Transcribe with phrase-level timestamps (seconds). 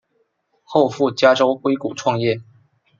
[0.63, 2.41] 后赴加州硅谷创业。